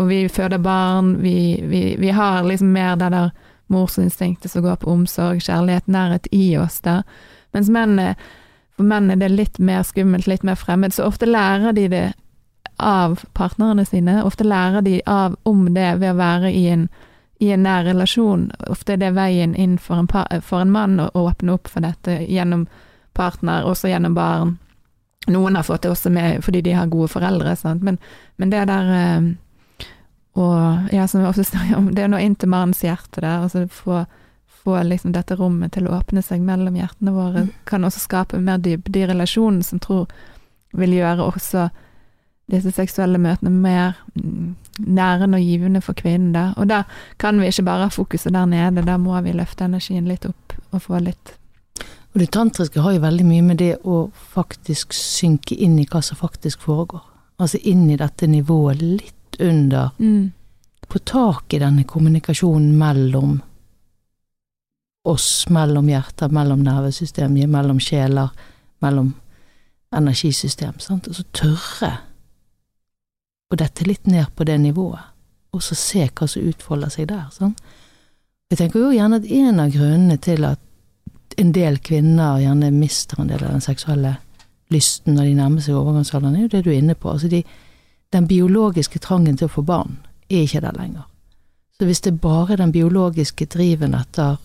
[0.00, 1.36] og vi føder barn, vi,
[1.68, 3.30] vi, vi har liksom mer det der
[3.72, 7.02] morsinstinktet som går på omsorg, kjærlighet, nærhet i oss der.
[7.56, 7.96] Mens menn
[8.78, 12.06] for menn er det litt mer skummelt, litt mer fremmed, så ofte lærer de det
[12.78, 14.20] av partnerne sine.
[14.22, 16.84] Ofte lærer de av om det ved å være i en,
[17.42, 18.52] i en nær relasjon.
[18.70, 21.82] Ofte er det veien inn for en, par, for en mann å åpne opp for
[21.82, 22.68] dette gjennom
[23.18, 24.54] partner, også gjennom barn.
[25.26, 27.82] Noen har fått det også med fordi de har gode foreldre, sant?
[27.82, 27.98] Men,
[28.38, 29.32] men det der eh,
[30.36, 33.44] og ja, som vi ofte snakker om, det er noe inn til mannens hjerte der.
[33.46, 34.04] Altså få,
[34.62, 38.62] få liksom dette rommet til å åpne seg mellom hjertene våre, kan også skape mer
[38.62, 40.08] dybde i relasjonen, som tror
[40.76, 41.68] vil gjøre også
[42.48, 44.54] disse seksuelle møtene mer mm,
[44.96, 46.32] nærende og givende for kvinnen.
[46.32, 46.52] Da.
[46.56, 46.82] Og da
[47.20, 50.56] kan vi ikke bare ha fokuset der nede, da må vi løfte energien litt opp
[50.72, 51.34] og få litt
[52.14, 56.00] Og det tantriske har jo veldig mye med det å faktisk synke inn i hva
[56.02, 57.04] som faktisk foregår.
[57.38, 60.32] Altså inn i dette nivået litt under mm.
[60.88, 63.34] Få tak i denne kommunikasjonen mellom
[65.04, 68.30] oss, mellom hjerter, mellom nervesystem, mellom sjeler,
[68.80, 69.10] mellom
[69.92, 70.78] energisystem.
[70.80, 71.10] Sant?
[71.10, 71.90] Og så tørre
[73.48, 75.12] å dette litt ned på det nivået,
[75.52, 77.28] og så se hva som utfolder seg der.
[77.36, 77.60] Sant?
[78.48, 83.20] Jeg tenker jo gjerne at en av grunnene til at en del kvinner gjerne mister
[83.20, 84.16] en del av den seksuelle
[84.72, 87.12] lysten når de nærmer seg overgangsalderen, er jo det du er inne på.
[87.12, 87.42] Altså de,
[88.12, 89.98] den biologiske trangen til å få barn
[90.30, 91.06] er ikke der lenger.
[91.78, 94.36] Så hvis det bare er den biologiske driven etter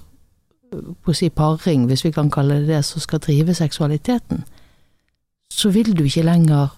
[0.73, 4.43] på å si paring, hvis vi kan kalle det det, som skal drive seksualiteten,
[5.53, 6.73] så vil du ikke lenger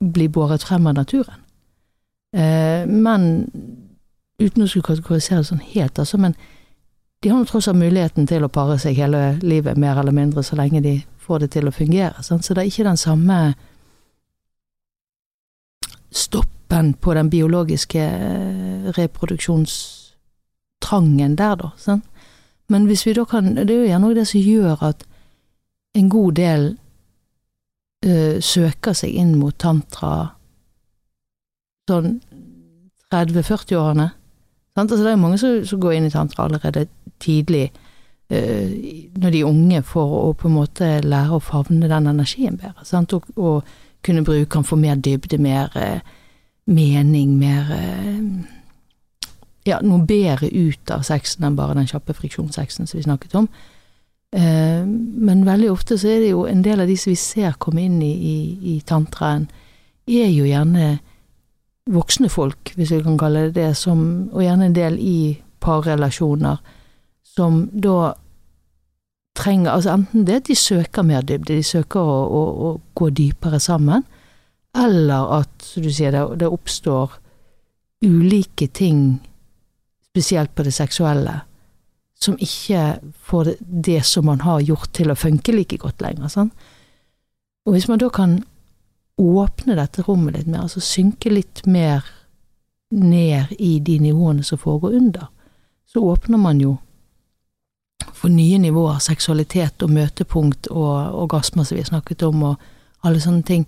[0.00, 1.40] bli båret frem av naturen.
[2.36, 3.46] Eh, men
[4.40, 6.34] uten å skulle kategorisere det sånn helt, altså, men
[7.22, 10.42] de har jo tross alt muligheten til å pare seg hele livet, mer eller mindre,
[10.44, 12.20] så lenge de får det til å fungere.
[12.22, 12.44] Sant?
[12.44, 13.38] Så det er ikke den samme
[16.14, 21.68] stoppen på den biologiske eh, reproduksjonstrangen der, da.
[21.78, 22.04] Sant?
[22.68, 25.04] Men hvis vi da kan Det er jo gjerne det som gjør at
[25.94, 26.78] en god del
[28.06, 30.30] ø, søker seg inn mot tantra
[31.90, 32.20] sånn
[33.12, 34.08] 30-40-årene.
[34.74, 36.86] Altså, det er mange som, som, går inn i tantra allerede
[37.22, 37.68] tidlig,
[38.32, 38.40] ø,
[39.20, 42.84] når de er unge, for å på en måte lære å favne den energien bedre.
[42.88, 43.12] Sant?
[43.14, 43.62] Og, og
[44.04, 45.88] kunne bruke kan for mer dybde, mer ø,
[46.66, 47.72] mening, mer
[49.64, 53.48] ja, noe bedre ut av sexen enn bare den kjappe friksjonssexen som vi snakket om.
[54.34, 57.56] Eh, men veldig ofte så er det jo en del av de som vi ser
[57.62, 58.36] komme inn i, i,
[58.74, 59.46] i tantraen,
[60.04, 60.98] er jo gjerne
[61.94, 65.18] voksne folk, hvis vi kan kalle det det, som, og gjerne en del i
[65.64, 66.60] parrelasjoner,
[67.34, 68.14] som da
[69.34, 73.10] trenger Altså enten det at de søker mer dybde, de søker å, å, å gå
[73.10, 74.04] dypere sammen,
[74.74, 77.18] eller at, som du sier, det, det oppstår
[78.04, 79.20] ulike ting
[80.10, 81.40] spesielt på det seksuelle,
[82.14, 86.30] som ikke får det, det, som man har gjort til å funke like godt lenger.
[86.30, 86.50] Sånn.
[87.66, 88.38] Og hvis man da kan
[89.20, 92.06] åpne dette rommet litt mer, altså synke litt mer
[92.94, 95.28] ned i de nivåene som foregår under,
[95.90, 96.76] så åpner man jo
[98.12, 103.20] for nye nivåer, seksualitet og møtepunkt og orgasmer som vi har snakket om, og alle
[103.20, 103.64] sånne ting,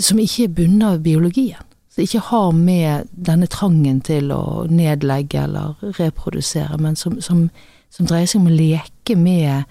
[0.00, 5.42] som ikke er bundet av biologien som ikke har med denne trangen til å nedlegge
[5.42, 7.48] eller reprodusere, men som, som,
[7.90, 9.66] som dreier seg om å leke med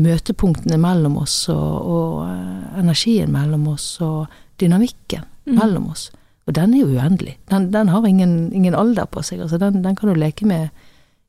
[0.00, 5.54] møtepunktene mellom oss og, og uh, energien mellom oss og dynamikken mm.
[5.56, 6.08] mellom oss.
[6.48, 7.36] Og den er jo uendelig.
[7.50, 9.42] Den, den har ingen, ingen, alder på seg.
[9.44, 10.70] altså den, den, kan du leke med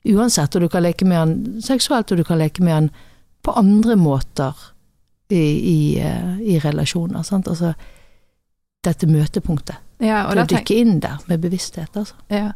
[0.08, 2.92] uansett, og du kan leke med han seksuelt, og du kan leke med han
[3.46, 4.58] på andre måter
[5.30, 7.24] i, i, uh, i relasjoner.
[7.24, 7.74] sant, altså
[8.84, 9.78] dette møtepunktet.
[10.02, 12.18] Ja, til å dykke inn der med bevissthet, altså.
[12.34, 12.52] Ja.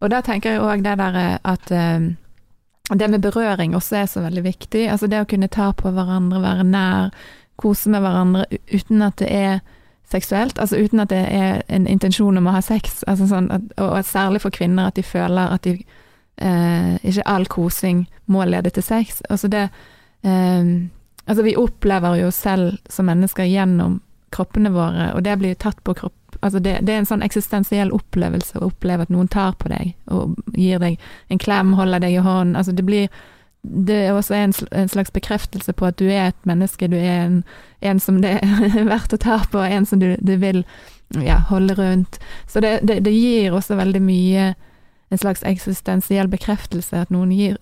[0.00, 2.14] Og da tenker jeg òg det der eh, at um,
[2.98, 4.86] det med berøring også er så veldig viktig.
[4.90, 7.12] Altså det å kunne ta på hverandre, være nær,
[7.60, 9.60] kose med hverandre uten at det er
[10.10, 10.58] seksuelt.
[10.58, 13.04] Altså uten at det er en intensjon om å ha sex.
[13.06, 15.76] Altså sånn at, og særlig for kvinner at de føler at de
[16.40, 19.22] eh, Ikke all kosing må lede til sex.
[19.30, 19.68] Altså det
[20.22, 20.64] eh,
[21.30, 24.00] Altså vi opplever jo selv som mennesker gjennom
[24.34, 27.90] kroppene våre, og det blir tatt på kropp Altså det, det, er en sånn eksistensiell
[27.92, 30.96] opplevelse å oppleve at noen tar på deg og gir deg
[31.28, 32.54] en klem, holder deg i hånden.
[32.56, 33.10] Altså det blir
[33.60, 34.54] Det er også en,
[34.88, 37.44] slags bekreftelse på at du er et menneske, du er en,
[37.80, 40.64] en som det er verdt å ta på, en som du, du vil
[41.20, 42.16] ja, holde rundt.
[42.48, 44.54] Så det, det, det gir også veldig mye
[45.10, 47.56] en slags eksistensiell bekreftelse, at noen gir,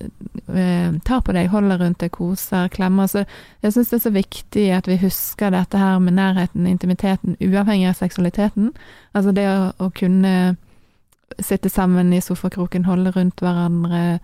[0.52, 3.08] eh, tar på deg, holder rundt deg, koser, klemmer.
[3.08, 3.24] Så
[3.64, 7.88] jeg syns det er så viktig at vi husker dette her med nærheten, intimiteten, uavhengig
[7.88, 8.74] av seksualiteten.
[9.14, 10.34] Altså det å, å kunne
[11.40, 14.18] sitte sammen i sofakroken, holde rundt hverandre.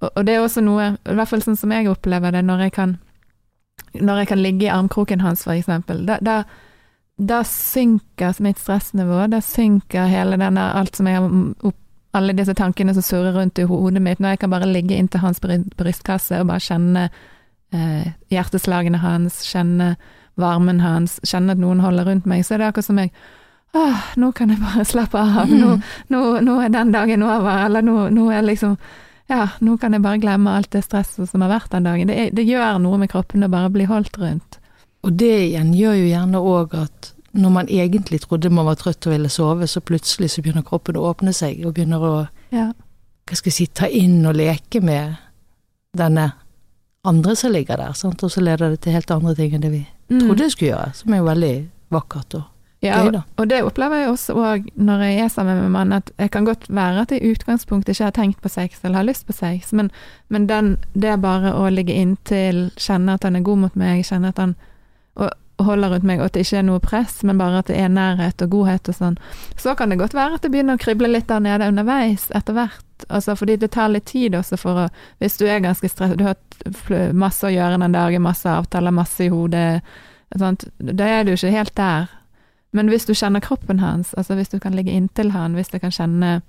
[0.00, 2.64] Og, og, det er også noe, i hvert fall sånn som jeg opplever det, når
[2.64, 2.96] jeg kan,
[4.00, 6.06] når jeg kan ligge i armkroken hans, for eksempel.
[6.08, 6.38] Da, da,
[7.20, 11.28] da synker mitt stressnivå, da synker hele denne, alt som jeg har
[11.60, 11.79] opp
[12.16, 15.22] alle disse tankene som surrer rundt i hodet mitt, når jeg kan bare ligge inntil
[15.22, 17.04] hans brystkasse og bare kjenne
[17.74, 19.94] eh, hjerteslagene hans, kjenne
[20.40, 23.14] varmen hans, kjenne at noen holder rundt meg, så er det akkurat som jeg
[23.70, 25.46] Åh, nå kan jeg bare slappe av.
[25.46, 25.76] Nå,
[26.10, 27.52] nå, nå er den dagen over.
[27.68, 28.72] Eller nå, nå, er liksom
[29.30, 32.10] Ja, nå kan jeg bare glemme alt det stresset som har vært den dagen.
[32.10, 34.58] Det, er, det gjør noe med kroppen å bare bli holdt rundt.
[35.06, 39.06] Og det igjen gjør jo gjerne òg at når man egentlig trodde man var trøtt
[39.06, 42.14] og ville sove, så plutselig så begynner kroppen å åpne seg, og begynner å
[42.50, 42.70] ja.
[42.74, 45.18] hva skal jeg si, ta inn og leke med
[45.96, 46.30] denne
[47.06, 48.22] andre som ligger der, sant?
[48.22, 50.18] og så leder det til helt andre ting enn det vi mm.
[50.18, 51.54] trodde det skulle gjøre, som er jo veldig
[51.94, 52.48] vakkert og
[52.80, 53.20] ja, da.
[53.36, 56.46] Og det opplever jeg også og når jeg er sammen med mann, at jeg kan
[56.48, 59.36] godt være at jeg i utgangspunktet ikke har tenkt på sex eller har lyst på
[59.36, 59.90] sex, men,
[60.32, 64.32] men den, det bare å ligge inntil, kjenne at han er god mot meg, kjenne
[64.32, 64.69] at han og,
[65.66, 67.90] holder rundt meg, og at det ikke er noe press, men bare at det er
[67.92, 69.18] nærhet og godhet og sånn,
[69.60, 72.56] så kan det godt være at det begynner å krible litt der nede underveis etter
[72.56, 72.86] hvert.
[73.08, 74.86] Altså fordi det tar litt tid også for å
[75.22, 78.92] Hvis du er ganske stresset, du har hatt masse å gjøre den dagen, masse avtaler,
[78.92, 79.80] masse i hodet,
[80.36, 82.10] sånt, da er du ikke helt der.
[82.76, 85.78] Men hvis du kjenner kroppen hans, altså hvis du kan ligge inntil han, hvis du
[85.82, 86.40] kan kjenne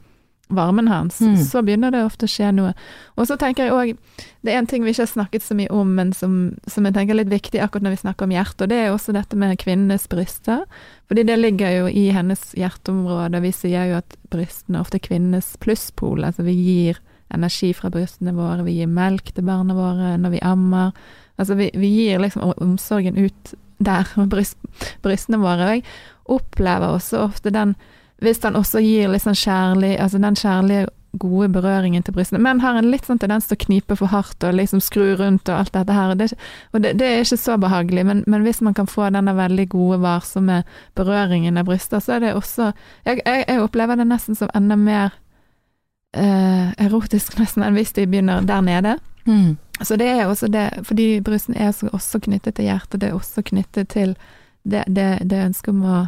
[0.56, 1.36] varmen hans, Mm.
[1.46, 2.74] så begynner det ofte å skje noe.
[3.18, 3.98] Og så tenker jeg òg
[4.44, 6.94] Det er en ting vi ikke har snakket så mye om, men som, som jeg
[6.96, 9.38] tenker er litt viktig akkurat når vi snakker om hjertet, og det er også dette
[9.38, 10.64] med kvinnenes bryster.
[11.08, 13.42] Fordi det ligger jo i hennes hjerteområde.
[13.42, 16.24] Vi sier jo at brystene ofte er kvinnenes plusspol.
[16.26, 17.00] Altså vi gir
[17.34, 20.92] energi fra brystene våre, vi gir melk til barna våre når vi ammer.
[21.40, 24.58] Altså vi, vi gir liksom omsorgen ut der, med bryst,
[25.06, 25.62] brystene våre.
[25.70, 25.84] Og jeg
[26.30, 27.76] opplever også ofte den
[28.22, 30.88] Hvis han også gir litt sånn kjærlig Altså den kjærlige,
[31.20, 32.40] gode berøringen til brystene.
[32.40, 35.50] Men har en litt sånn tendens til å knipe for hardt og liksom skru rundt
[35.52, 36.14] og alt dette her.
[36.14, 36.30] Og det,
[36.72, 39.68] og det, det er ikke så behagelig, men, men hvis man kan få denne veldig
[39.74, 40.62] gode, varsomme
[40.96, 42.72] berøringen av bryster, så er det også
[43.06, 45.18] Jeg, jeg, jeg opplever det nesten som enda mer
[46.16, 48.98] eh, erotisk nesten enn hvis de begynner der nede.
[49.26, 49.58] Mm.
[49.82, 53.44] Så det er også det, fordi brystene er også knyttet til hjertet, det er også
[53.44, 54.16] knyttet til
[54.64, 56.02] det, det, det ønsket om å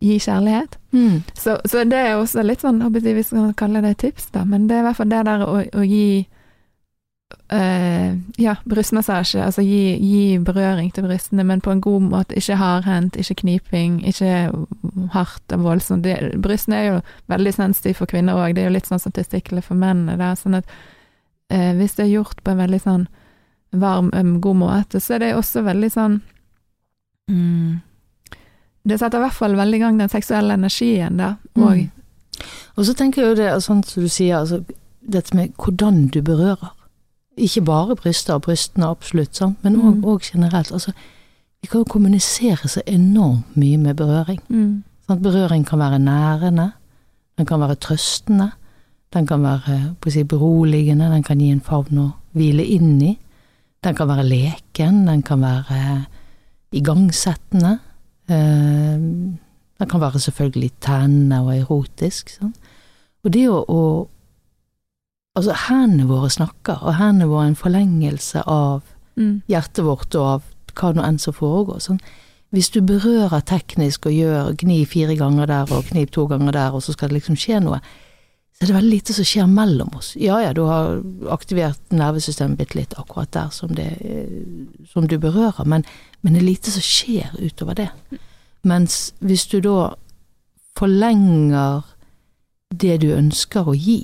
[0.00, 0.78] gi kjærlighet.
[0.92, 1.22] Mm.
[1.34, 4.44] Så, så det er også litt sånn, håper jeg vi skal kalle det tips, da,
[4.46, 6.10] men det er i hvert fall det der å, å gi
[7.52, 12.60] øh, ja, brystmassasje, altså gi, gi berøring til brystene, men på en god måte, ikke
[12.60, 14.32] hardhendt, ikke kniping, ikke
[15.16, 16.06] hardt og voldsomt.
[16.06, 17.00] Det, brystene er jo
[17.34, 20.38] veldig sensitive for kvinner òg, det er jo litt sånn som testiklene for mennene der,
[20.38, 20.70] sånn at
[21.50, 23.08] øh, hvis det er gjort på en veldig sånn
[23.82, 26.20] varm, god måte, så er det også veldig sånn
[27.28, 27.80] mm,
[28.88, 31.90] Det setter i hvert fall veldig i gang den seksuelle energien, da, og Mm.
[32.78, 34.60] Og så tenker jeg jo det, sånn som du sier, altså,
[35.02, 36.70] dette med hvordan du berører.
[37.36, 39.56] Ikke bare bryster og brystene, absolutt, sant?
[39.64, 40.20] men òg Mm.
[40.22, 40.70] generelt.
[40.72, 40.92] Altså,
[41.62, 44.38] vi kan jo kommunisere så enormt mye med berøring.
[44.48, 46.72] mm, Sånn Berøring kan være nærende,
[47.38, 48.52] den kan være trøstende,
[49.12, 53.18] den kan være si, beroligende, den kan gi en favn å hvile inn i.
[53.82, 56.06] Den kan være leken, den kan være
[56.72, 57.78] igangsettende.
[58.28, 62.34] Den kan være selvfølgelig tennende og erotisk.
[62.36, 62.54] Sånn.
[63.24, 63.82] Og det å, å
[65.38, 68.80] Altså, hendene våre snakker, og hendene våre er en forlengelse av
[69.14, 71.78] mm, hjertet vårt og av hva nå enn som foregår.
[71.84, 72.00] Sånn.
[72.54, 76.74] Hvis du berører teknisk og gjør gni fire ganger der og knip to ganger der,
[76.74, 77.78] og så skal det liksom skje noe,
[78.56, 80.10] så er det veldig lite som skjer mellom oss.
[80.18, 80.96] Ja ja, du har
[81.30, 84.32] aktivert nervesystemet bitte litt akkurat der som, det, eh,
[84.90, 85.86] som du berører, men,
[86.20, 87.88] men det er lite som skjer utover det.
[88.66, 89.94] Mens hvis du da
[90.78, 91.82] forlenger
[92.74, 94.02] det du ønsker å gi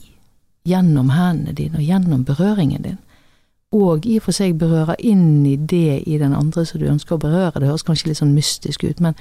[0.64, 3.00] gjennom hendene dine og gjennom berøringen din,
[3.74, 7.16] og i og for seg berører inn i det i den andre som du ønsker
[7.16, 7.58] å berøre.
[7.58, 9.16] Det høres kanskje litt sånn mystisk ut, men,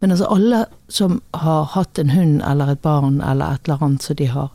[0.00, 4.06] men altså alle som har hatt en hund eller et barn eller et eller annet
[4.06, 4.54] som de har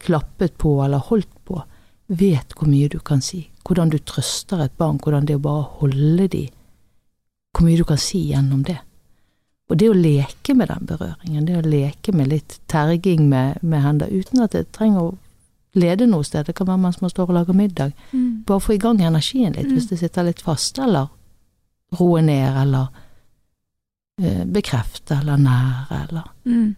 [0.00, 1.60] klappet på eller holdt på,
[2.06, 3.46] vet hvor mye du kan si.
[3.66, 6.46] Hvordan du trøster et barn, hvordan det å bare holde de,
[7.56, 8.76] hvor mye du kan si gjennom det.
[9.70, 13.82] Og det å leke med den berøringen, det å leke med litt terging med, med
[13.82, 15.14] hender, uten at det trenger å
[15.76, 18.76] lede noe sted, det kan være mens man står og lager middag, mm, bare få
[18.76, 19.74] i gang energien litt, Mm.
[19.74, 21.08] hvis det sitter litt fast, eller
[21.98, 22.86] roe ned, eller
[24.22, 26.74] eh, bekrefte, eller nære, eller mm.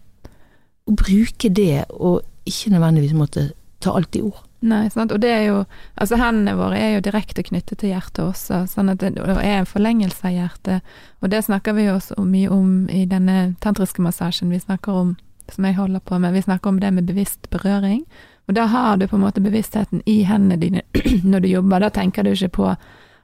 [0.89, 4.41] Å bruke det, og ikke nødvendigvis måtte ta alt i ord.
[4.59, 5.59] Nei, sant, og det er jo
[5.95, 9.69] Altså, hendene våre er jo direkte knyttet til hjertet også, sånn at det, er en
[9.69, 10.93] forlengelse av hjertet,
[11.23, 14.51] og det snakker vi jo også mye om i denne tantriske massasjen.
[14.51, 15.15] Vi snakker om,
[15.51, 18.05] som jeg holder på med, vi snakker om det med bevisst berøring,
[18.47, 20.81] og da har du på en måte bevisstheten i hendene dine
[21.31, 22.71] når du jobber, da tenker du ikke på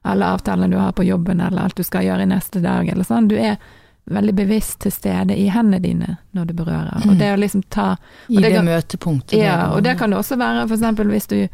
[0.06, 3.08] alle avtalene du har på jobben, eller alt du skal gjøre i neste dag, eller
[3.08, 3.58] sånn, du er
[4.12, 7.18] veldig bevisst til stede i hendene dine når du berører, og Mm.
[7.18, 7.98] det å liksom ta
[8.30, 9.40] I det, det møtepunktet.
[9.40, 11.48] ja, og det kan det også være eksempel hvis du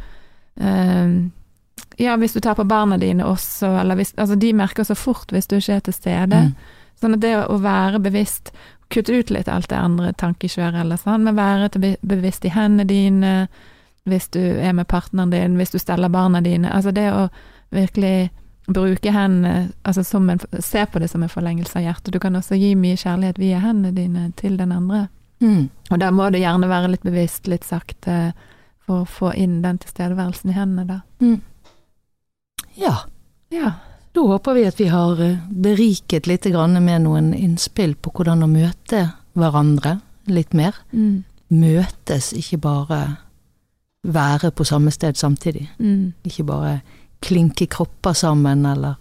[0.60, 1.30] eh,
[1.98, 5.32] Ja, hvis du tar på barna dine også, eller hvis Altså, de merker så fort
[5.32, 6.36] hvis du ikke er til stede.
[6.36, 6.56] Mm.
[7.02, 8.52] Sånn at det å, være bevisst
[8.92, 12.84] Kutte ut litt alt det andre tankekjøret eller sånn, men være be- bevisst i hendene
[12.86, 13.48] dine,
[14.06, 16.68] hvis du er med partneren din, hvis du steller barna dine.
[16.70, 17.30] Altså det å
[17.72, 18.30] virkelig
[18.74, 22.14] bruke hendene, altså som en Se på det som en forlengelse av hjertet.
[22.14, 25.08] Du kan også gi mye kjærlighet via hendene dine til den andre.
[25.42, 25.70] Mm.
[25.92, 28.34] Og da må det gjerne være litt bevisst, litt sakte,
[28.86, 31.00] for å få inn den tilstedeværelsen i hendene, da.
[31.22, 31.42] Mm.
[32.76, 32.96] Ja,
[33.52, 33.72] Ja.
[34.14, 38.44] da håper vi at vi har eh, beriket litt grann med noen innspill på hvordan
[38.44, 40.76] å møte hverandre litt mer.
[40.94, 41.24] Mm.
[41.52, 43.02] Møtes, ikke bare
[44.04, 45.68] være på samme sted samtidig.
[45.80, 46.14] Mm.
[46.26, 46.82] Ikke bare
[47.22, 48.96] klinke kropper sammen, eller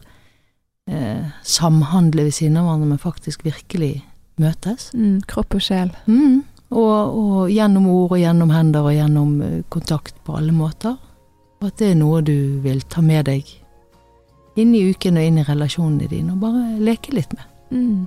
[0.90, 4.02] eh, samhandle ved siden av hverandre, men faktisk virkelig
[4.40, 4.90] møtes.
[4.94, 5.90] Mm, kropp og sjel.
[6.06, 6.42] Mm.
[6.70, 10.96] Og, og gjennom ord og gjennom hender og gjennom eh, kontakt på alle måter.
[11.60, 13.48] Og at det er noe du vil ta med deg
[14.60, 17.44] inn i uken og inn i relasjonene dine, og bare leke litt med.
[17.70, 18.06] Mm.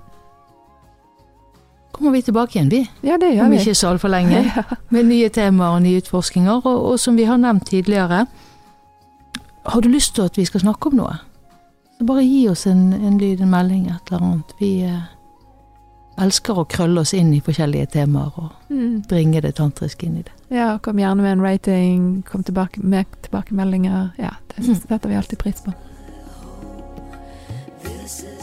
[1.94, 3.60] Kommer vi tilbake igjen, vi, Ja, det gjør om vi.
[3.62, 4.64] ikke så altfor lenge, Ja.
[4.90, 6.62] med nye temaer og nye utforskninger.
[6.66, 8.26] Og, og som vi har nevnt tidligere,
[9.64, 11.16] har du lyst til at vi skal snakke om noe?
[11.98, 14.52] Så bare gi oss en, en lyd, en melding, et eller annet.
[14.60, 15.06] Vi eh,
[16.20, 19.06] elsker å krølle oss inn i forskjellige temaer og mm.
[19.10, 20.36] bringe det tantriske inn i det.
[20.54, 24.12] Ja, kom gjerne med en rating, kom tilbake med tilbakemeldinger.
[24.20, 24.76] Ja, det mm.
[24.84, 25.74] setter vi alltid pris på.
[27.84, 28.43] This is